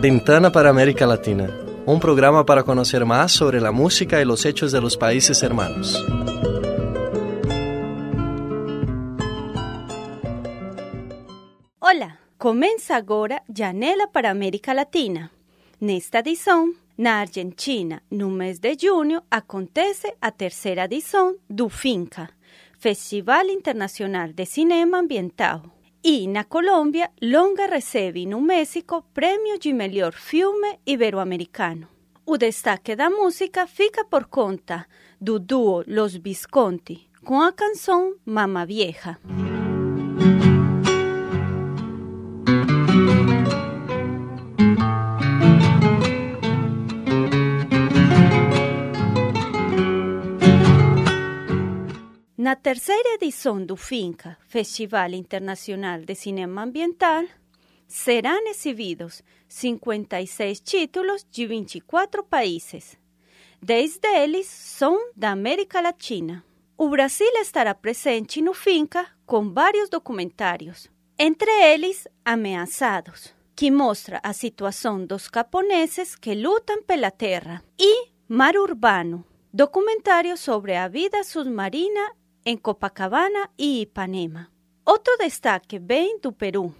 [0.00, 1.50] Ventana para América Latina,
[1.84, 6.04] un programa para conocer más sobre la música y los hechos de los países hermanos.
[11.80, 15.32] Hola, comienza agora Janela para América Latina.
[15.80, 22.30] Nesta edição, na Argentina, no mês de junho, acontece a terceira edição do FINCA,
[22.78, 25.77] Festival Internacional de Cinema Ambiental.
[26.02, 31.88] E na Colômbia, Longa recebe no México prêmio de melhor filme ibero-americano.
[32.24, 34.86] O destaque da música fica por conta
[35.20, 39.18] do duo Los Visconti com a canção Mama Vieja.
[52.68, 57.24] Terceira edição do FINCA, Festival Internacional de Cinema Ambiental,
[57.86, 62.98] serão exibidos 56 títulos de 24 países.
[63.62, 66.44] Dez deles são da América Latina.
[66.76, 74.34] O Brasil estará presente no FINCA com vários documentários, entre eles Ameaçados, que mostra a
[74.34, 82.18] situação dos caponeses que lutam pela terra, e Mar Urbano, documentário sobre a vida submarina
[82.44, 84.48] em Copacabana e Ipanema.
[84.84, 86.74] Outro destaque vem do Peru,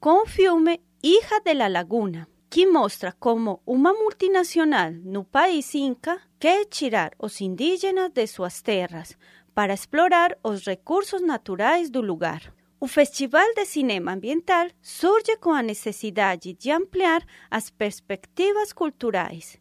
[0.00, 6.20] com o filme Hija de la Laguna, que mostra como uma multinacional no país Inca
[6.38, 9.16] quer tirar os indígenas de suas terras
[9.54, 12.52] para explorar os recursos naturais do lugar.
[12.80, 19.58] O Festival de Cinema Ambiental surge com a necessidade de ampliar as perspectivas culturais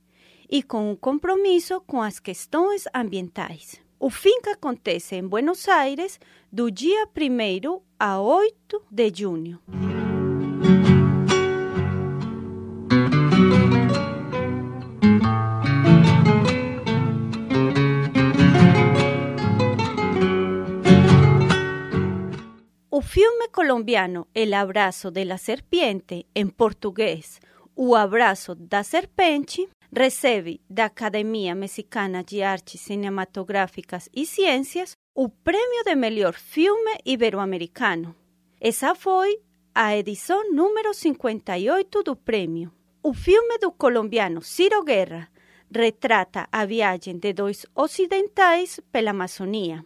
[0.49, 3.81] e com um compromisso com as questões ambientais.
[4.01, 9.59] O FINCA acontece em Buenos Aires do dia 1 a 8 de junho.
[22.89, 27.41] O filme colombiano El Abraço de la Serpiente, em português,
[27.75, 35.83] O Abraço da Serpente, recebe da Academia Mexicana de Artes Cinematográficas e Ciências o prêmio
[35.83, 38.15] de melhor filme ibero-americano.
[38.61, 39.39] Essa foi
[39.73, 42.71] a edição número 58 do prêmio.
[43.01, 45.29] O filme do colombiano Ciro Guerra
[45.73, 49.85] retrata a viagem de dois ocidentais pela Amazônia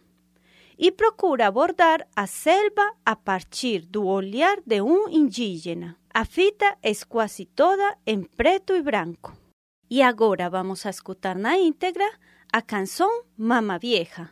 [0.78, 5.96] e procura abordar a selva a partir do olhar de um indígena.
[6.12, 9.43] A fita é quase toda em preto e branco.
[9.90, 12.08] E agora vamos a escutar na íntegra
[12.52, 14.30] a canção Mama Vieja,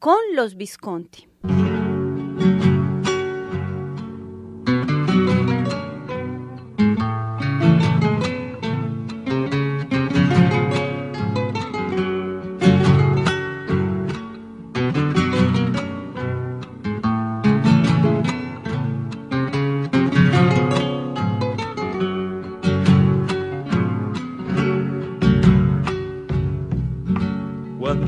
[0.00, 1.27] com Los Visconti.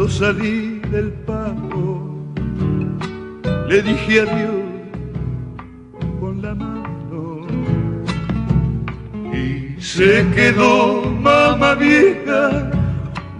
[0.00, 2.16] Cuando salí del pago,
[3.68, 4.50] le dije adiós
[6.18, 7.46] con la mano.
[9.30, 12.70] Y se quedó mamá vieja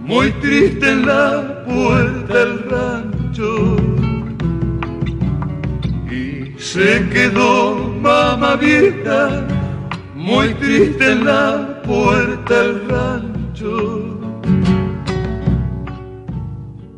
[0.01, 3.77] muy triste en la puerta del rancho.
[6.11, 9.47] Y se quedó mamá vieja
[10.13, 13.30] muy triste en la puerta del rancho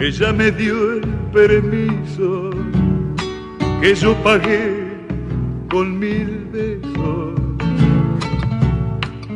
[0.06, 2.50] ella me dio el permiso
[3.82, 4.84] que yo pagué
[5.70, 7.40] con mil besos.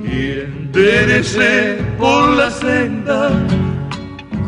[0.03, 3.29] Y enderecé por la senda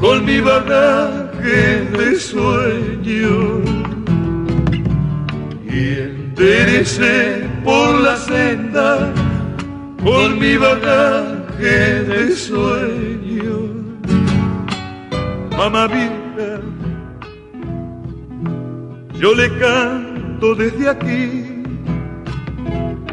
[0.01, 3.61] con mi bagaje de sueño
[5.65, 9.13] y enderecé por la senda
[10.03, 13.18] con mi bagaje de sueño
[15.69, 16.61] vieja,
[19.19, 21.45] yo le canto desde aquí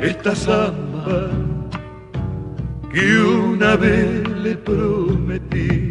[0.01, 1.31] esta samba
[2.93, 5.91] que una vez le prometí.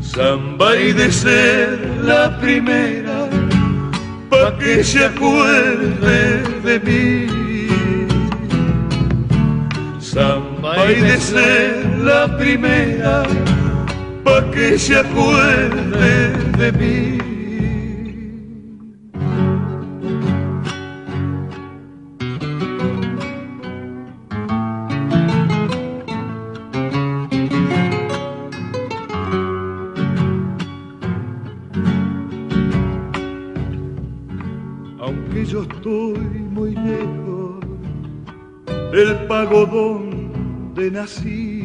[0.00, 3.28] Samba y de ser la primera,
[4.30, 7.26] pa' que se acuerde de mí.
[10.00, 13.22] Samba y de ser la primera,
[14.24, 17.18] pa' que se acuerde de mí.
[35.00, 36.18] Aunque yo estoy
[36.56, 37.60] muy lejos
[38.92, 41.61] del pago donde nací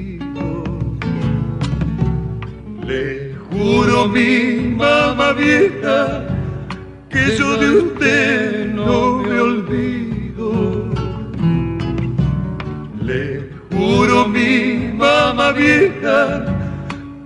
[2.88, 6.25] le juro mi mamá vieja
[7.10, 10.89] que yo de usted no me olvido.
[13.01, 16.45] Le juro mi mamá vieja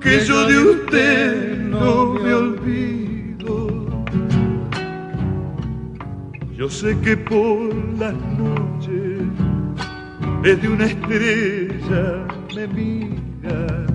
[0.02, 3.70] que yo de usted no me olvido.
[6.58, 9.30] Yo sé que por las noches
[10.42, 12.26] desde una estrella
[12.56, 13.91] me mira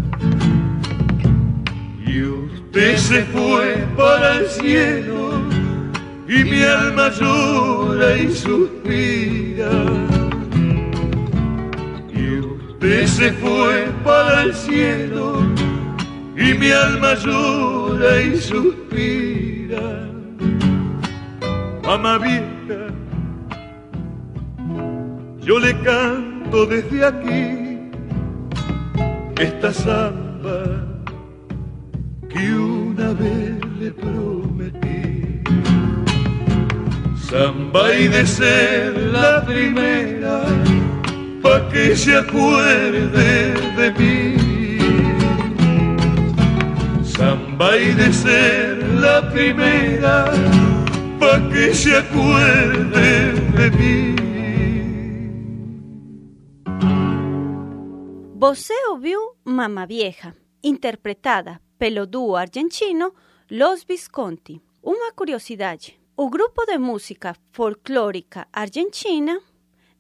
[2.77, 5.41] usted se fue para el cielo
[6.29, 9.71] y mi alma llora y suspira.
[12.13, 15.41] Y usted se fue para el cielo
[16.37, 20.11] y mi alma llora y suspira.
[21.83, 22.81] Mamá vieja,
[25.41, 27.79] yo le canto desde aquí
[29.39, 30.87] esta samba
[32.37, 32.53] que
[33.93, 35.43] prometí.
[37.29, 40.45] Samba y de ser la primera,
[41.43, 44.37] pa' que se acuerde de mí.
[47.05, 50.25] Samba y de ser la primera,
[51.19, 54.17] pa' que se acuerde de mí.
[58.39, 63.15] Você ouviu Mama Vieja, interpretada pelo duo argentino
[63.49, 64.61] Los Visconti.
[64.83, 69.41] Uma curiosidade: o grupo de música folclórica argentina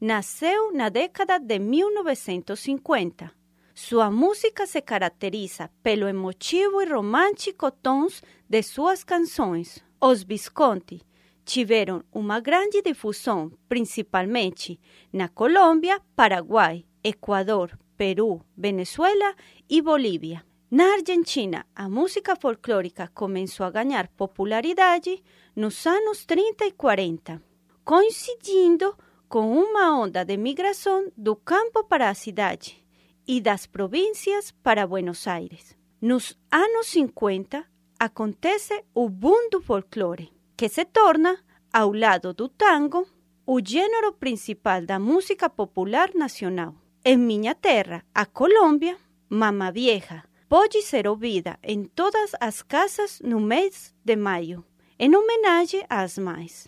[0.00, 3.32] nasceu na década de 1950.
[3.72, 9.80] Sua música se caracteriza pelo emotivo e romântico tons de suas canções.
[10.00, 11.00] Os Visconti
[11.44, 14.80] tiveram uma grande difusão, principalmente
[15.12, 19.36] na Colômbia, Paraguai, Equador, Peru, Venezuela
[19.70, 20.44] e Bolívia.
[20.68, 25.22] Na Argentina, a música folclórica começou a ganhar popularidade
[25.54, 27.40] nos anos 30 e 40,
[27.84, 28.96] coincidindo
[29.28, 32.84] com uma onda de migração do campo para a cidade
[33.28, 35.76] e das províncias para Buenos Aires.
[36.02, 37.64] Nos anos 50,
[37.96, 41.38] acontece o boom do folclore, que se torna,
[41.72, 43.06] ao lado do tango,
[43.46, 46.74] o gênero principal da música popular nacional.
[47.04, 48.96] Em minha terra, a Colômbia,
[49.28, 54.64] Mama Vieja, pode ser ouvida em todas as casas no mês de maio,
[54.98, 56.66] em homenagem às mães.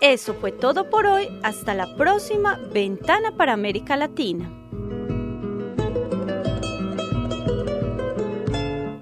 [0.00, 1.28] Eso fue todo por hoy.
[1.42, 4.50] Hasta la próxima Ventana para América Latina.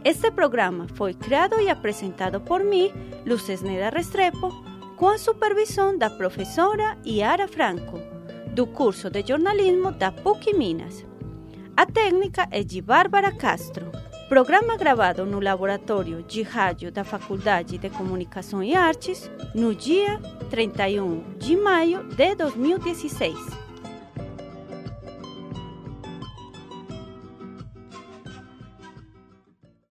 [0.04, 2.90] Este programa foi criado e apresentado por mim,
[3.24, 4.48] Luces Neda Restrepo,
[4.96, 8.00] com a supervisão da professora Yara Franco,
[8.58, 11.06] do curso de jornalismo da PUC Minas.
[11.76, 13.86] A técnica é de Bárbara Castro.
[14.28, 20.18] Programa gravado no Laboratório de Rádio da Faculdade de Comunicação e Artes no dia
[20.50, 23.67] 31 de maio de 2016.